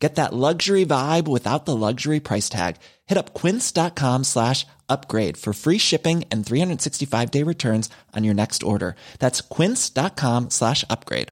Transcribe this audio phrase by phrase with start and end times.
[0.00, 2.76] Get that luxury vibe without the luxury price tag.
[3.06, 8.62] Hit up quince.com slash upgrade for free shipping and 365 day returns on your next
[8.62, 8.96] order.
[9.18, 11.28] That's quince.com slash upgrade.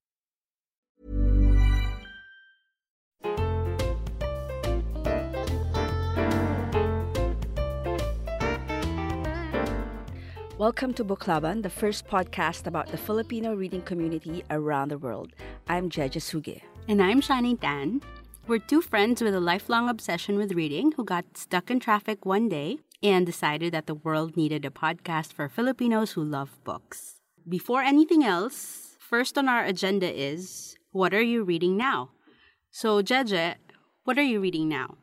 [10.58, 15.32] Welcome to Booklaban, the first podcast about the Filipino reading community around the world.
[15.68, 16.60] I'm Jeje Suge.
[16.88, 18.02] And I'm Shani Tan.
[18.48, 22.48] We're two friends with a lifelong obsession with reading who got stuck in traffic one
[22.48, 27.20] day and decided that the world needed a podcast for Filipinos who love books.
[27.46, 32.08] Before anything else, first on our agenda is what are you reading now?
[32.70, 33.56] So, Jeje,
[34.04, 34.96] what are you reading now?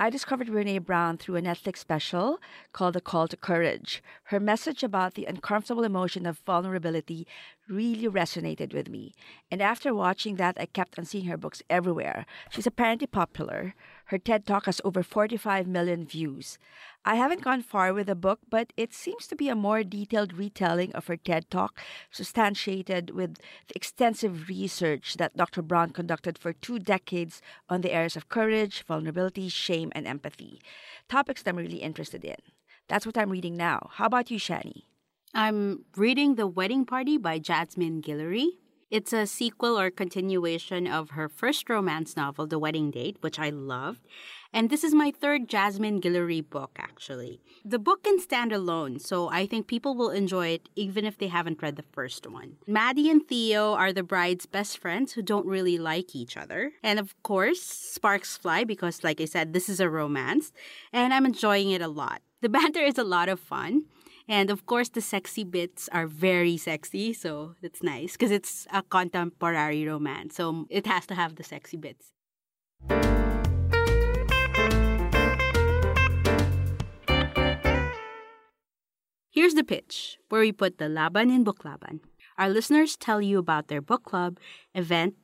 [0.00, 2.38] I discovered Brene Brown through a Netflix special
[2.72, 4.00] called The Call to Courage.
[4.26, 7.26] Her message about the uncomfortable emotion of vulnerability
[7.68, 9.12] really resonated with me.
[9.50, 12.26] And after watching that, I kept on seeing her books everywhere.
[12.48, 13.74] She's apparently popular.
[14.08, 16.58] Her TED Talk has over 45 million views.
[17.04, 20.32] I haven't gone far with the book, but it seems to be a more detailed
[20.32, 21.78] retelling of her TED Talk,
[22.10, 25.60] substantiated with the extensive research that Dr.
[25.60, 30.62] Brown conducted for two decades on the areas of courage, vulnerability, shame, and empathy.
[31.10, 32.36] Topics that I'm really interested in.
[32.88, 33.90] That's what I'm reading now.
[33.92, 34.84] How about you, Shani?
[35.34, 38.56] I'm reading The Wedding Party by Jasmine Guillory.
[38.90, 43.50] It's a sequel or continuation of her first romance novel, The Wedding Date, which I
[43.50, 44.00] loved.
[44.50, 47.38] And this is my third Jasmine Guillory book, actually.
[47.66, 51.28] The book can stand alone, so I think people will enjoy it even if they
[51.28, 52.56] haven't read the first one.
[52.66, 56.72] Maddie and Theo are the bride's best friends who don't really like each other.
[56.82, 60.50] And of course, sparks fly because, like I said, this is a romance,
[60.94, 62.22] and I'm enjoying it a lot.
[62.40, 63.84] The banter is a lot of fun.
[64.30, 68.82] And of course, the sexy bits are very sexy, so that's nice because it's a
[68.82, 72.12] contemporary romance, so it has to have the sexy bits.
[79.30, 82.00] Here's the pitch, where we put the laban in book laban.
[82.36, 84.38] Our listeners tell you about their book club,
[84.74, 85.14] event,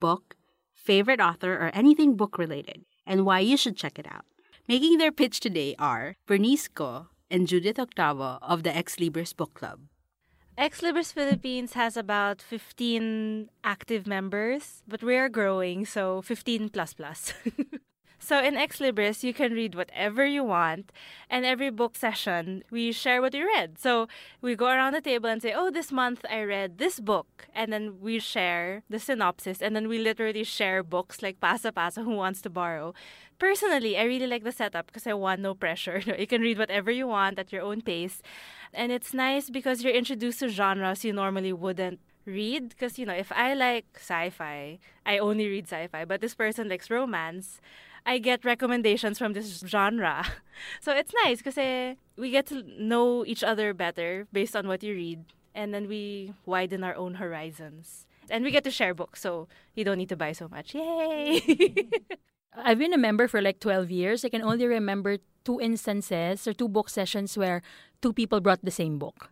[0.00, 0.34] book,
[0.72, 4.24] favorite author, or anything book related, and why you should check it out.
[4.66, 6.68] Making their pitch today are Bernice
[7.30, 9.80] and Judith Octavo of the Ex Libris Book Club.
[10.58, 16.94] Ex Libris Philippines has about 15 active members, but we are growing, so 15 plus
[16.94, 17.34] plus.
[18.18, 20.90] So in Ex Libris, you can read whatever you want,
[21.28, 23.78] and every book session, we share what we read.
[23.78, 24.08] So
[24.40, 27.72] we go around the table and say, "Oh, this month I read this book," and
[27.72, 32.16] then we share the synopsis, and then we literally share books like Pasa Pasa, who
[32.16, 32.94] wants to borrow.
[33.38, 36.00] Personally, I really like the setup because I want no pressure.
[36.18, 38.22] You can read whatever you want at your own pace,
[38.72, 43.14] and it's nice because you're introduced to genres you normally wouldn't read because you know
[43.14, 47.60] if i like sci-fi i only read sci-fi but this person likes romance
[48.06, 50.24] I get recommendations from this genre.
[50.80, 54.82] So it's nice because eh, we get to know each other better based on what
[54.82, 55.20] you read,
[55.54, 58.06] and then we widen our own horizons.
[58.30, 60.72] And we get to share books, so you don't need to buy so much.
[60.72, 61.44] Yay!
[62.56, 64.24] I've been a member for like 12 years.
[64.24, 67.60] I can only remember two instances or two book sessions where
[68.00, 69.28] two people brought the same book.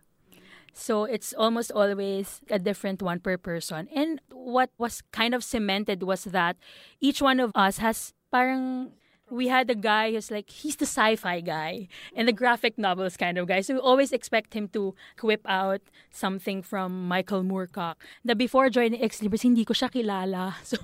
[0.77, 3.89] So it's almost always a different one per person.
[3.95, 6.57] And what was kind of cemented was that
[7.01, 8.91] each one of us has parang
[9.29, 13.37] we had a guy who's like he's the sci-fi guy and the graphic novels kind
[13.37, 13.61] of guy.
[13.61, 15.81] So we always expect him to whip out
[16.11, 17.95] something from Michael Moorcock.
[18.23, 20.53] Na before joining Ex Libris, hindi ko siya kilala.
[20.65, 20.77] So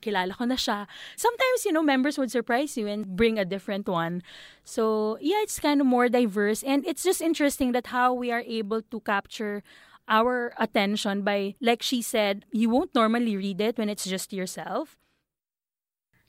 [0.00, 0.86] kilala ko na siya.
[1.16, 4.22] Sometimes, you know, members would surprise you and bring a different one.
[4.64, 6.62] So yeah, it's kind of more diverse.
[6.62, 9.62] And it's just interesting that how we are able to capture
[10.08, 14.99] our attention by, like she said, you won't normally read it when it's just yourself.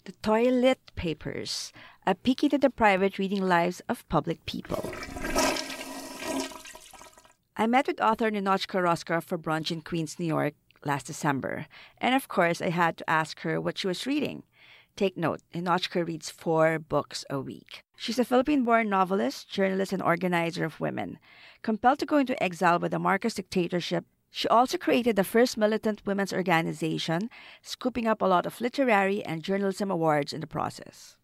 [0.06, 1.72] The Toilet Papers,
[2.08, 4.92] a peek into the private reading lives of public people.
[7.56, 11.68] I met with author Ninotchka Rosca for brunch in Queens, New York last December,
[12.00, 14.42] and of course I had to ask her what she was reading.
[14.96, 17.84] Take note, Ninotchka reads four books a week.
[17.96, 21.20] She's a Philippine born novelist, journalist, and organizer of women.
[21.62, 26.02] Compelled to go into exile by the Marcos dictatorship, she also created the first militant
[26.06, 27.30] women's organization,
[27.62, 31.18] scooping up a lot of literary and journalism awards in the process.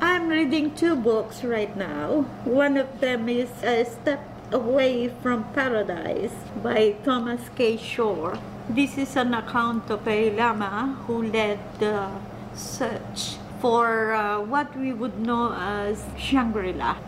[0.00, 2.22] I'm reading two books right now.
[2.44, 4.20] One of them is a step
[4.52, 6.30] Away from Paradise
[6.62, 7.76] by Thomas K.
[7.76, 8.38] Shor.
[8.68, 12.10] This is an account of a Lama who led the
[12.54, 16.98] search for uh, what we would know as Shangri-La.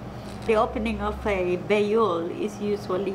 [0.47, 3.14] The opening of a Bayul is usually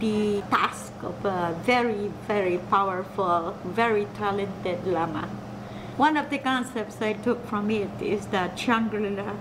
[0.00, 5.28] the task of a very, very powerful, very talented Lama.
[5.96, 9.34] One of the concepts I took from it is that Shangri-La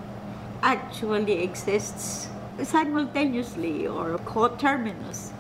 [0.64, 2.30] actually exists
[2.64, 5.32] simultaneously or coterminous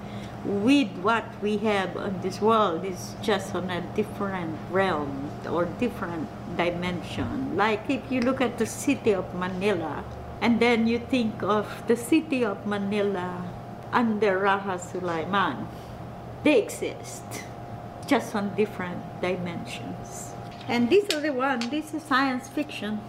[0.45, 6.29] with what we have on this world is just on a different realm or different
[6.55, 7.57] dimension.
[7.57, 10.03] Like if you look at the city of Manila
[10.41, 13.43] and then you think of the city of Manila
[13.91, 15.67] under Raja Sulaiman,
[16.43, 17.43] they exist
[18.07, 20.33] just on different dimensions.
[20.67, 22.99] And this is the one, this is science fiction.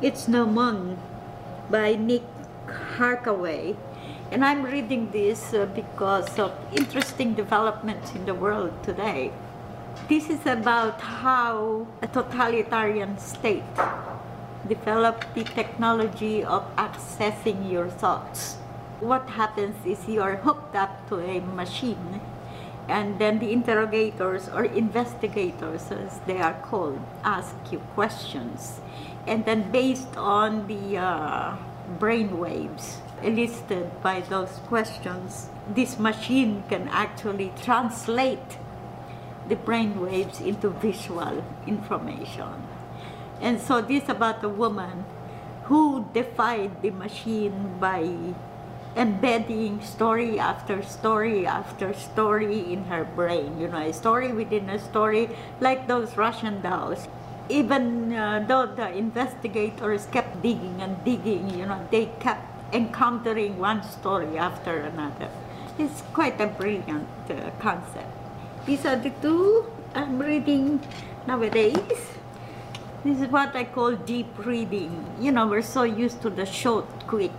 [0.00, 0.98] It's Gnomon
[1.70, 2.22] by Nick
[2.96, 3.76] Harkaway.
[4.30, 9.32] And I'm reading this uh, because of interesting developments in the world today.
[10.08, 13.62] This is about how a totalitarian state
[14.66, 18.56] developed the technology of accessing your thoughts.
[19.02, 22.20] What happens is you are hooked up to a machine,
[22.86, 28.78] and then the interrogators or investigators, as they are called, ask you questions.
[29.26, 31.56] And then, based on the uh,
[31.98, 38.56] brain waves elicited by those questions, this machine can actually translate
[39.48, 42.70] the brain waves into visual information.
[43.40, 45.04] And so this about a woman
[45.64, 48.06] who defied the machine by
[48.96, 53.58] embedding story after story after story in her brain.
[53.58, 55.30] You know, a story within a story,
[55.60, 57.08] like those Russian dolls.
[57.48, 63.82] Even uh, though the investigators kept digging and digging, you know, they kept encountering one
[63.82, 65.28] story after another.
[65.78, 68.08] It's quite a brilliant uh, concept.
[68.66, 70.80] These are the two I'm reading
[71.26, 71.76] nowadays.
[73.04, 75.04] This is what I call deep reading.
[75.20, 77.32] You know, we're so used to the short, quick,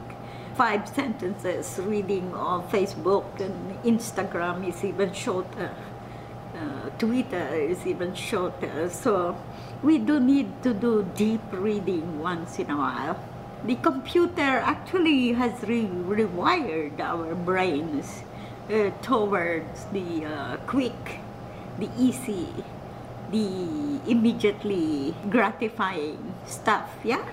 [0.55, 5.73] five sentences reading on Facebook and Instagram is even shorter.
[6.55, 8.89] Uh, Twitter is even shorter.
[8.89, 9.35] So
[9.81, 13.17] we do need to do deep reading once in a while.
[13.65, 18.23] The computer actually has re- rewired our brains
[18.69, 21.19] uh, towards the uh, quick,
[21.79, 22.47] the easy,
[23.31, 27.25] the immediately gratifying stuff, yeah?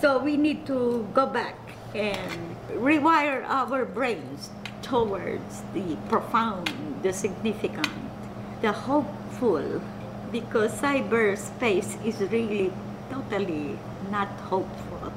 [0.00, 1.56] So we need to go back
[1.96, 4.50] and rewire our brains
[4.82, 6.70] towards the profound,
[7.02, 7.88] the significant,
[8.60, 9.80] the hopeful,
[10.30, 12.72] because cyberspace is really
[13.10, 13.78] totally
[14.10, 15.12] not hopeful.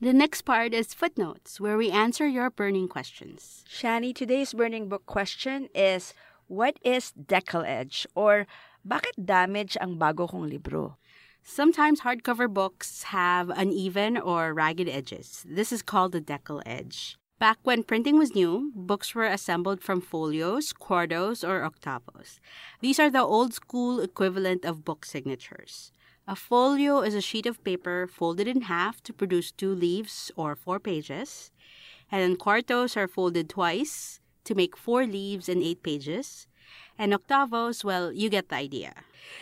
[0.00, 3.64] The next part is footnotes, where we answer your burning questions.
[3.64, 6.12] Shani, today's burning book question is
[6.48, 8.06] What is deckle edge?
[8.14, 8.46] Or
[8.86, 11.00] bakit damage ang bago kong libro?
[11.48, 15.46] Sometimes hardcover books have uneven or ragged edges.
[15.48, 17.16] This is called the deckle edge.
[17.38, 22.40] Back when printing was new, books were assembled from folios, quartos, or octavos.
[22.80, 25.92] These are the old school equivalent of book signatures.
[26.26, 30.56] A folio is a sheet of paper folded in half to produce two leaves or
[30.56, 31.52] four pages.
[32.10, 36.48] And quartos are folded twice to make four leaves and eight pages.
[36.98, 38.94] And octavos, well, you get the idea.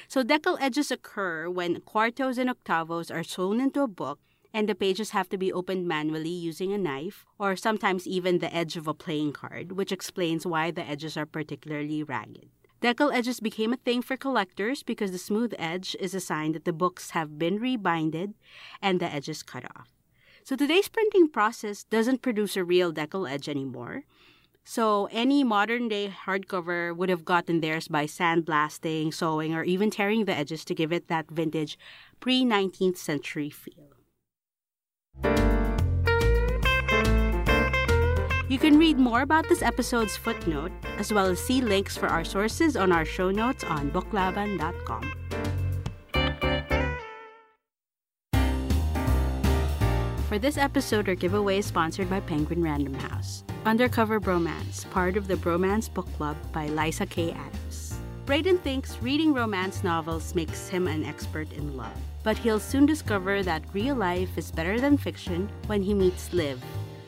[0.09, 4.19] So deckle edges occur when quartos and octavos are sewn into a book
[4.53, 8.55] and the pages have to be opened manually using a knife or sometimes even the
[8.55, 12.49] edge of a playing card, which explains why the edges are particularly ragged.
[12.81, 16.65] Deckle edges became a thing for collectors because the smooth edge is a sign that
[16.65, 18.35] the books have been rebinded
[18.81, 19.89] and the edges cut off.
[20.45, 24.05] So today's printing process doesn't produce a real deckle edge anymore.
[24.65, 30.25] So any modern day hardcover would have gotten theirs by sandblasting, sewing, or even tearing
[30.25, 31.79] the edges to give it that vintage
[32.19, 33.93] pre 19th century feel.
[38.49, 42.25] You can read more about this episode's footnote, as well as see links for our
[42.25, 45.13] sources on our show notes on booklaban.com.
[50.29, 53.45] For this episode, our giveaway is sponsored by Penguin Random House.
[53.67, 57.95] Undercover Bromance, part of the Bromance Book Club by Lyssa Kay Adams.
[58.27, 63.43] Braden thinks reading romance novels makes him an expert in love, but he'll soon discover
[63.43, 66.63] that real life is better than fiction when he meets Liv,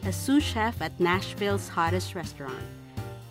[0.06, 2.64] a sous chef at Nashville's hottest restaurant.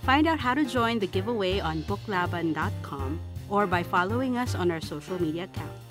[0.04, 4.82] Find out how to join the giveaway on booklaban.com or by following us on our
[4.82, 5.85] social media accounts.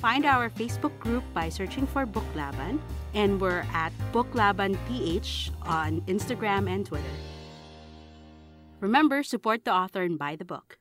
[0.00, 2.80] Find our Facebook group by searching for Book Laban,
[3.12, 7.04] and we're at Book Laban PH on Instagram and Twitter.
[8.80, 10.78] Remember, support the author and buy the book.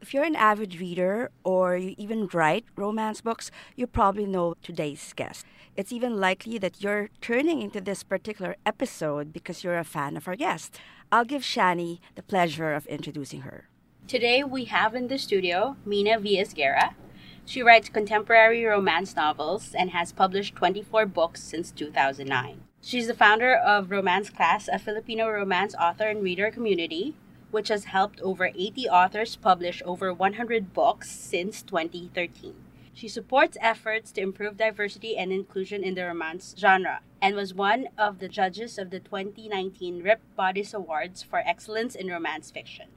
[0.00, 5.12] If you're an avid reader or you even write romance books, you probably know today's
[5.14, 5.46] guest.
[5.76, 10.26] It's even likely that you're turning into this particular episode because you're a fan of
[10.26, 10.80] our guest.
[11.12, 13.68] I'll give Shani the pleasure of introducing her.
[14.08, 16.40] Today we have in the studio Mina V.
[16.40, 16.96] Esguerra.
[17.44, 22.62] She writes contemporary romance novels and has published 24 books since 2009.
[22.80, 27.14] She's the founder of Romance Class, a Filipino romance author and reader community,
[27.50, 32.54] which has helped over 80 authors publish over 100 books since 2013.
[32.94, 37.88] She supports efforts to improve diversity and inclusion in the romance genre and was one
[37.98, 42.88] of the judges of the 2019 Ripped Bodice Awards for Excellence in Romance Fiction.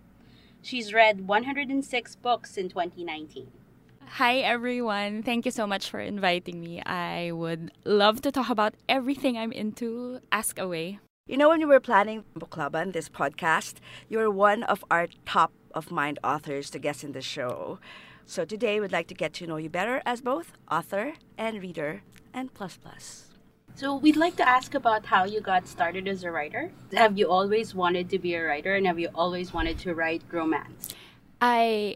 [0.61, 3.51] She's read 106 books in 2019.
[4.07, 5.23] Hi, everyone.
[5.23, 6.81] Thank you so much for inviting me.
[6.81, 10.19] I would love to talk about everything I'm into.
[10.31, 10.99] Ask away.
[11.27, 13.75] You know, when we were planning Book Club and this podcast,
[14.07, 17.79] you're one of our top of mind authors to guest in the show.
[18.25, 22.01] So today we'd like to get to know you better as both author and reader
[22.33, 23.25] and plus plus.
[23.75, 26.71] So we'd like to ask about how you got started as a writer.
[26.93, 30.23] Have you always wanted to be a writer and have you always wanted to write
[30.31, 30.95] romance?
[31.41, 31.94] I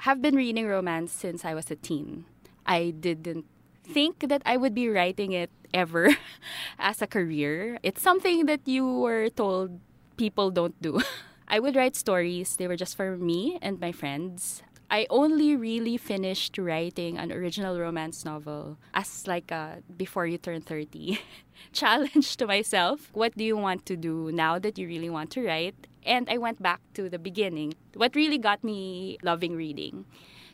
[0.00, 2.24] have been reading romance since I was a teen.
[2.66, 3.44] I didn't
[3.84, 6.16] think that I would be writing it ever
[6.78, 7.78] as a career.
[7.82, 9.80] It's something that you were told
[10.16, 11.00] people don't do.
[11.48, 14.62] I would write stories, they were just for me and my friends.
[14.90, 20.62] I only really finished writing an original romance novel as like a before you turn
[20.62, 21.20] 30
[21.72, 23.08] challenge to myself.
[23.12, 25.86] What do you want to do now that you really want to write?
[26.04, 27.74] And I went back to the beginning.
[27.94, 30.06] What really got me loving reading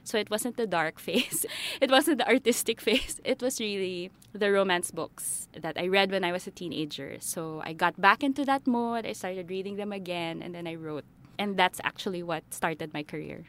[0.05, 1.47] so it wasn't the dark phase.
[1.81, 3.21] It wasn't the artistic phase.
[3.25, 7.16] It was really the romance books that I read when I was a teenager.
[7.21, 9.07] So I got back into that mode.
[9.07, 11.05] I started reading them again and then I wrote.
[11.38, 13.47] And that's actually what started my career.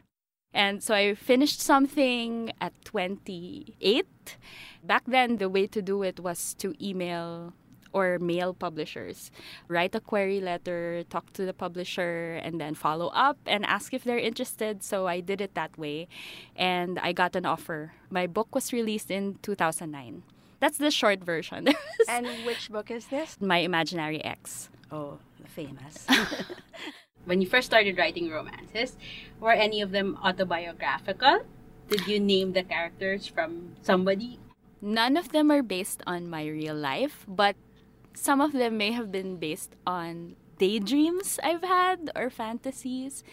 [0.54, 4.08] And so I finished something at 28.
[4.84, 7.54] Back then, the way to do it was to email
[7.94, 9.32] or mail publishers.
[9.68, 14.04] Write a query letter, talk to the publisher, and then follow up and ask if
[14.04, 14.84] they're interested.
[14.84, 16.08] So I did it that way,
[16.56, 17.94] and I got an offer.
[18.10, 20.24] My book was released in 2009.
[20.60, 21.70] That's the short version.
[22.10, 23.38] and which book is this?
[23.40, 24.70] My Imaginary Ex.
[24.92, 26.06] Oh, famous.
[27.28, 28.96] when you first started writing romances,
[29.40, 31.44] were any of them autobiographical?
[31.90, 34.40] Did you name the characters from somebody?
[34.82, 37.56] None of them are based on my real life, but
[38.16, 43.24] some of them may have been based on daydreams I've had or fantasies.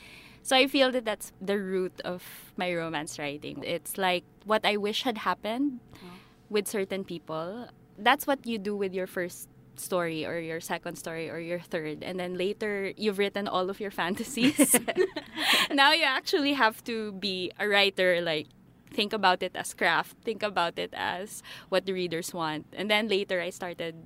[0.42, 3.62] So I feel that that's the root of my romance writing.
[3.62, 6.18] It's like what I wish had happened oh.
[6.50, 7.68] with certain people.
[7.96, 9.48] That's what you do with your first
[9.80, 13.80] story or your second story or your third and then later you've written all of
[13.80, 14.78] your fantasies.
[15.70, 18.46] now you actually have to be a writer like
[18.94, 22.64] think about it as craft, think about it as what the readers want.
[22.72, 23.96] And then later I started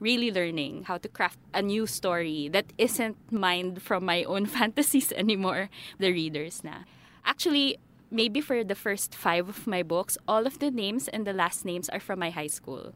[0.00, 5.12] really learning how to craft a new story that isn't mined from my own fantasies
[5.12, 6.82] anymore, the readers na.
[7.24, 7.78] Actually,
[8.10, 11.64] maybe for the first five of my books, all of the names and the last
[11.64, 12.92] names are from my high school.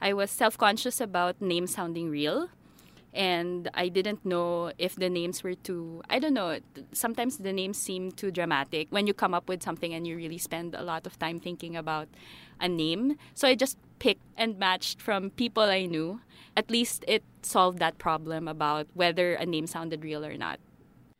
[0.00, 2.48] I was self conscious about names sounding real.
[3.12, 6.58] And I didn't know if the names were too, I don't know,
[6.90, 10.36] sometimes the names seem too dramatic when you come up with something and you really
[10.38, 12.08] spend a lot of time thinking about
[12.60, 13.16] a name.
[13.34, 16.20] So I just picked and matched from people I knew
[16.56, 20.58] at least it solved that problem about whether a name sounded real or not.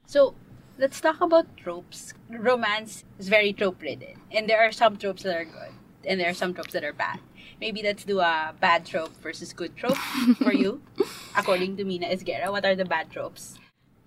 [0.06, 0.34] So
[0.78, 2.14] let's talk about tropes.
[2.30, 5.72] Romance is very trope ridden, and there are some tropes that are good,
[6.06, 7.20] and there are some tropes that are bad.
[7.60, 9.96] Maybe let's do a bad trope versus good trope
[10.42, 10.82] for you,
[11.36, 12.50] according to Mina Esguerra.
[12.50, 13.58] What are the bad tropes?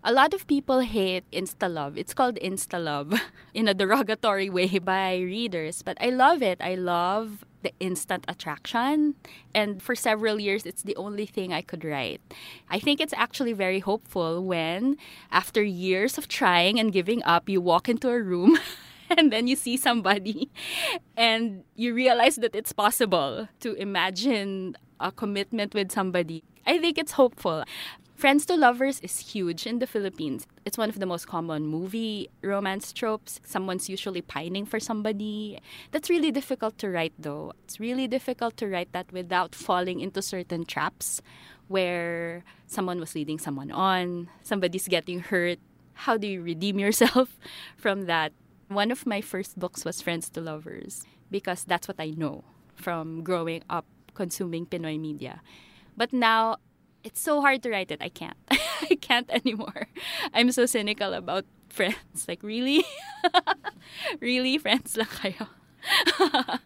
[0.03, 1.97] A lot of people hate insta love.
[1.97, 3.13] It's called insta love
[3.53, 6.61] in a derogatory way by readers, but I love it.
[6.61, 9.15] I love the instant attraction.
[9.53, 12.21] And for several years, it's the only thing I could write.
[12.69, 14.97] I think it's actually very hopeful when,
[15.31, 18.57] after years of trying and giving up, you walk into a room.
[19.17, 20.49] and then you see somebody
[21.15, 26.43] and you realize that it's possible to imagine a commitment with somebody.
[26.65, 27.63] I think it's hopeful.
[28.17, 30.47] Friends to Lovers is huge in the Philippines.
[30.65, 33.39] It's one of the most common movie romance tropes.
[33.45, 35.59] Someone's usually pining for somebody.
[35.91, 37.53] That's really difficult to write, though.
[37.63, 41.21] It's really difficult to write that without falling into certain traps
[41.67, 45.59] where someone was leading someone on, somebody's getting hurt.
[45.93, 47.37] How do you redeem yourself
[47.77, 48.33] from that?
[48.67, 52.43] One of my first books was Friends to Lovers because that's what I know
[52.75, 55.41] from growing up consuming Pinoy media.
[55.95, 56.57] But now
[57.03, 58.01] it's so hard to write it.
[58.01, 58.37] I can't.
[58.51, 59.87] I can't anymore.
[60.33, 62.27] I'm so cynical about friends.
[62.27, 62.83] Like, really?
[64.19, 64.57] really?
[64.57, 65.47] Friends lang kayo?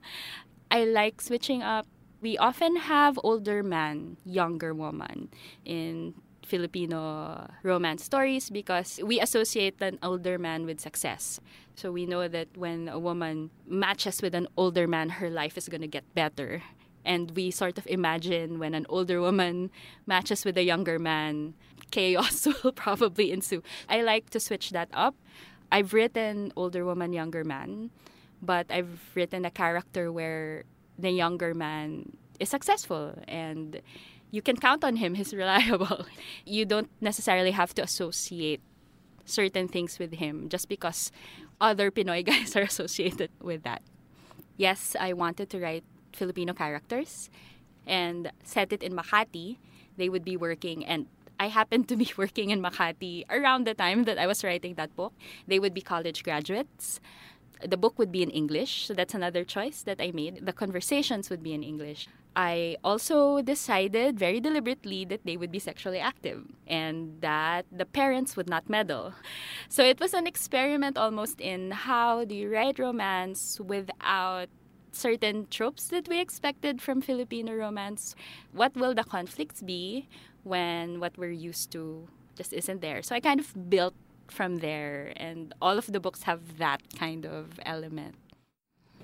[0.72, 1.86] I like switching up.
[2.22, 5.30] We often have older man, younger woman
[5.66, 6.14] in
[6.52, 11.40] Filipino romance stories because we associate an older man with success.
[11.80, 15.70] So we know that when a woman matches with an older man, her life is
[15.72, 16.62] going to get better.
[17.06, 19.72] And we sort of imagine when an older woman
[20.06, 21.56] matches with a younger man,
[21.92, 23.64] chaos will probably ensue.
[23.88, 25.16] I like to switch that up.
[25.72, 27.92] I've written older woman, younger man,
[28.44, 30.68] but I've written a character where
[31.00, 32.12] the younger man
[32.44, 33.80] is successful and
[34.32, 35.16] you can count on him.
[35.16, 36.06] He's reliable.
[36.46, 38.62] You don't necessarily have to associate
[39.26, 41.12] certain things with him just because
[41.60, 43.84] other Pinoy guys are associated with that.
[44.58, 45.84] Yes, I wanted to write
[46.14, 47.30] Filipino characters
[47.86, 49.58] and set it in Makati.
[49.98, 51.08] They would be working, and
[51.40, 54.96] I happened to be working in Makati around the time that I was writing that
[54.96, 55.14] book.
[55.48, 57.00] They would be college graduates.
[57.64, 60.46] The book would be in English, so that's another choice that I made.
[60.46, 62.08] The conversations would be in English.
[62.36, 68.38] I also decided very deliberately that they would be sexually active and that the parents
[68.38, 69.14] would not meddle.
[69.68, 74.48] So it was an experiment almost in how do you write romance without
[74.92, 78.16] certain tropes that we expected from Filipino romance.
[78.54, 80.08] What will the conflicts be
[80.44, 83.02] when what we're used to just isn't there?
[83.02, 83.94] So I kind of built
[84.28, 88.16] from there, and all of the books have that kind of element.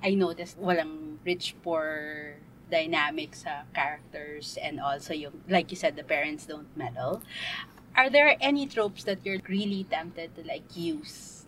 [0.02, 2.36] I noticed walang rich poor
[2.70, 7.22] dynamic sa characters and also yung like you said the parents don't meddle.
[7.96, 11.46] Are there any tropes that you're really tempted to like use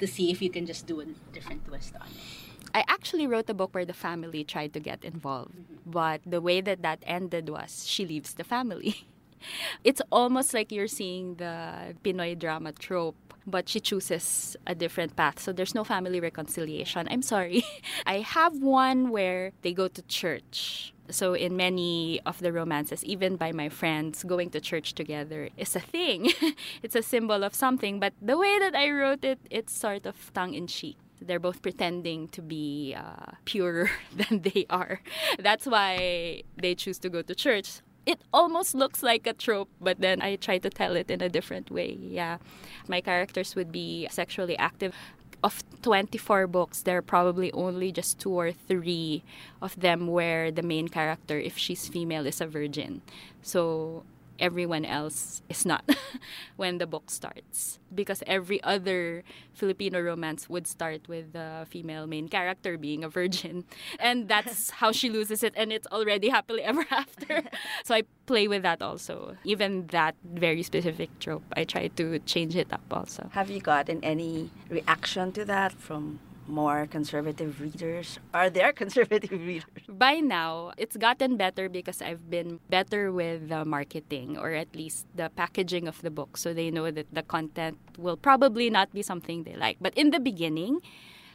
[0.00, 2.42] to see if you can just do a different twist on it?
[2.74, 5.90] I actually wrote a book where the family tried to get involved, mm-hmm.
[5.90, 9.04] but the way that that ended was she leaves the family.
[9.84, 15.38] it's almost like you're seeing the Pinoy drama trope, but she chooses a different path.
[15.38, 17.08] So there's no family reconciliation.
[17.10, 17.64] I'm sorry.
[18.06, 20.94] I have one where they go to church.
[21.10, 25.76] So in many of the romances, even by my friends, going to church together is
[25.76, 26.30] a thing.
[26.82, 28.00] it's a symbol of something.
[28.00, 31.62] But the way that I wrote it, it's sort of tongue in cheek they're both
[31.62, 35.00] pretending to be uh, purer than they are.
[35.38, 37.80] That's why they choose to go to church.
[38.04, 41.28] It almost looks like a trope, but then I try to tell it in a
[41.28, 41.96] different way.
[42.00, 42.38] Yeah.
[42.88, 44.94] My characters would be sexually active.
[45.44, 49.24] Of 24 books, there are probably only just two or three
[49.60, 53.02] of them where the main character, if she's female, is a virgin.
[53.42, 54.04] So
[54.38, 55.84] everyone else is not
[56.56, 57.78] when the book starts.
[57.94, 63.64] Because every other Filipino romance would start with the female main character being a virgin.
[64.00, 67.44] And that's how she loses it, and it's already happily ever after.
[67.84, 69.36] so I play with that also.
[69.44, 73.28] Even that very specific trope, I try to change it up also.
[73.32, 78.18] Have you gotten any reaction to that from more conservative readers?
[78.34, 79.86] Are there conservative readers?
[79.88, 85.06] By now, it's gotten better because I've been better with the marketing or at least
[85.14, 89.02] the packaging of the book so they know that the content will probably not be
[89.02, 89.78] something they like.
[89.80, 90.80] But in the beginning,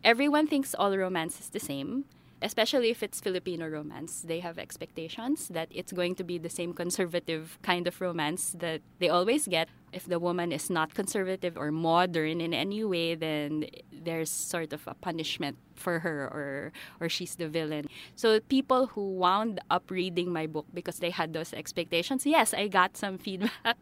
[0.04, 2.06] everyone thinks all romance is the same
[2.42, 6.74] especially if it's Filipino romance, they have expectations that it's going to be the same
[6.74, 9.70] conservative kind of romance that they always get.
[9.92, 14.88] If the woman is not conservative or modern in any way, then there's sort of
[14.88, 17.88] a punishment for her or or she's the villain.
[18.16, 22.68] So people who wound up reading my book because they had those expectations, yes, I
[22.68, 23.78] got some feedback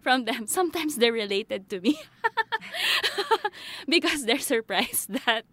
[0.00, 0.46] from them.
[0.58, 2.00] Sometimes they're related to me
[3.88, 5.44] because they're surprised that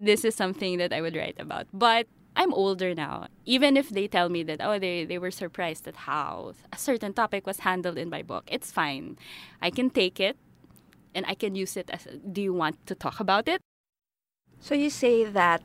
[0.00, 1.66] this is something that I would write about.
[1.72, 3.26] But I'm older now.
[3.44, 7.12] Even if they tell me that, oh, they, they were surprised at how a certain
[7.12, 9.18] topic was handled in my book, it's fine.
[9.60, 10.36] I can take it
[11.14, 13.60] and I can use it as do you want to talk about it?
[14.60, 15.62] So you say that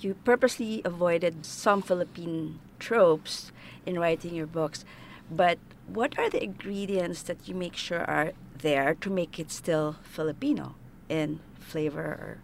[0.00, 3.52] you purposely avoided some Philippine tropes
[3.86, 4.84] in writing your books,
[5.30, 5.58] but
[5.94, 10.74] what are the ingredients that you make sure are there to make it still Filipino
[11.08, 12.38] in flavor or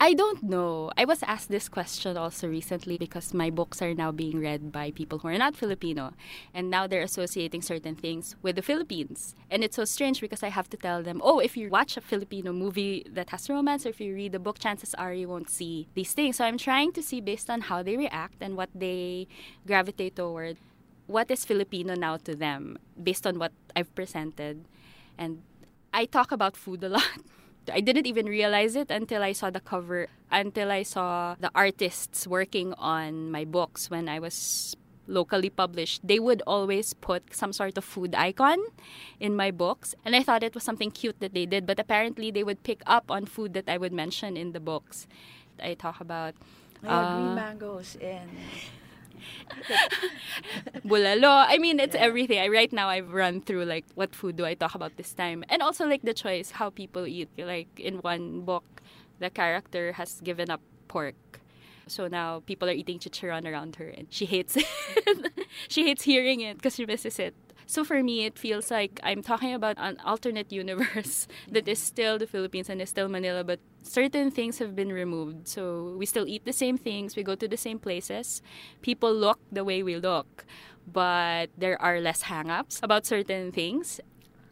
[0.00, 0.90] I don't know.
[0.98, 4.90] I was asked this question also recently because my books are now being read by
[4.90, 6.12] people who are not Filipino.
[6.52, 9.34] And now they're associating certain things with the Philippines.
[9.50, 12.02] And it's so strange because I have to tell them, oh, if you watch a
[12.02, 15.48] Filipino movie that has romance or if you read the book, chances are you won't
[15.48, 16.36] see these things.
[16.36, 19.26] So I'm trying to see based on how they react and what they
[19.64, 20.58] gravitate toward
[21.06, 24.64] what is Filipino now to them based on what I've presented.
[25.18, 25.42] And
[25.92, 27.08] I talk about food a lot.
[27.72, 32.26] I didn't even realize it until I saw the cover, until I saw the artists
[32.26, 37.76] working on my books when I was locally published, they would always put some sort
[37.76, 38.58] of food icon
[39.20, 39.94] in my books.
[40.04, 42.82] And I thought it was something cute that they did, but apparently they would pick
[42.86, 45.06] up on food that I would mention in the books.
[45.62, 46.34] I talk about
[46.82, 48.30] Yeah, green uh, mangoes and
[50.86, 51.44] bulalo.
[51.48, 52.38] I mean, it's everything.
[52.38, 55.44] I, right now, I've run through like what food do I talk about this time,
[55.48, 57.28] and also like the choice how people eat.
[57.38, 58.64] Like in one book,
[59.18, 61.14] the character has given up pork.
[61.86, 65.32] So now people are eating chicharon around her, and she hates it.
[65.68, 67.34] she hates hearing it because she misses it.
[67.66, 72.18] So for me, it feels like I'm talking about an alternate universe that is still
[72.18, 75.48] the Philippines and is still Manila, but certain things have been removed.
[75.48, 78.42] So we still eat the same things, we go to the same places,
[78.82, 80.44] people look the way we look,
[80.86, 84.00] but there are less hang ups about certain things.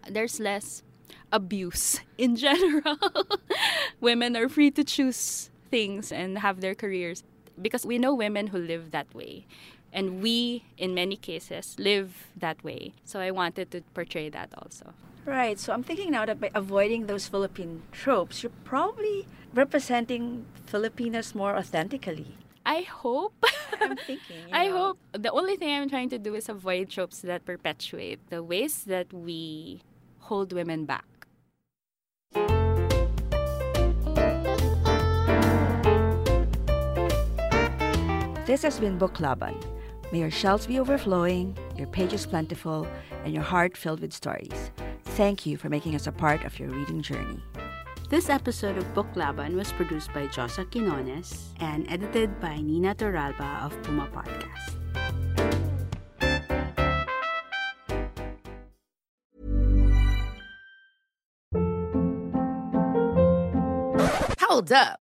[0.09, 0.83] There's less
[1.31, 2.99] abuse in general.
[4.01, 7.25] Women are free to choose things and have their careers
[7.61, 9.47] because we know women who live that way.
[9.93, 12.95] And we, in many cases, live that way.
[13.05, 14.95] So I wanted to portray that also.
[15.27, 15.59] Right.
[15.59, 21.57] So I'm thinking now that by avoiding those Philippine tropes, you're probably representing Filipinas more
[21.57, 22.37] authentically.
[22.65, 23.45] I hope.
[23.81, 24.49] I'm thinking.
[24.53, 24.77] I know.
[24.79, 24.99] hope.
[25.13, 29.13] The only thing I'm trying to do is avoid tropes that perpetuate the ways that
[29.13, 29.83] we
[30.21, 31.05] hold women back.
[38.45, 39.57] This has been Book Laban.
[40.11, 42.89] May your shelves be overflowing, your pages plentiful,
[43.25, 44.73] and your heart filled with stories.
[45.15, 47.41] Thank you for making us a part of your reading journey.
[48.11, 53.63] This episode of Book Laban was produced by Josa Quinones and edited by Nina Toralba
[53.65, 54.75] of Puma Podcast.
[64.41, 65.02] Hold up.